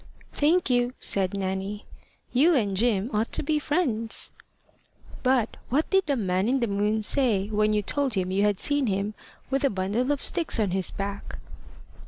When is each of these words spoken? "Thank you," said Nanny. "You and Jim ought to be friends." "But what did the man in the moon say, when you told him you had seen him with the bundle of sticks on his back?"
"Thank 0.33 0.71
you," 0.71 0.93
said 0.99 1.35
Nanny. 1.35 1.85
"You 2.33 2.55
and 2.55 2.75
Jim 2.75 3.11
ought 3.13 3.31
to 3.33 3.43
be 3.43 3.59
friends." 3.59 4.31
"But 5.21 5.57
what 5.69 5.91
did 5.91 6.07
the 6.07 6.15
man 6.15 6.47
in 6.49 6.59
the 6.59 6.65
moon 6.65 7.03
say, 7.03 7.49
when 7.49 7.71
you 7.73 7.83
told 7.83 8.15
him 8.15 8.31
you 8.31 8.41
had 8.41 8.59
seen 8.59 8.87
him 8.87 9.13
with 9.51 9.61
the 9.61 9.69
bundle 9.69 10.11
of 10.11 10.23
sticks 10.23 10.59
on 10.59 10.71
his 10.71 10.89
back?" 10.89 11.37